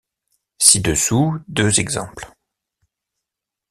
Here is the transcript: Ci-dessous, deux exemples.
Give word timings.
Ci-dessous, 0.57 1.37
deux 1.47 1.79
exemples. 1.79 2.33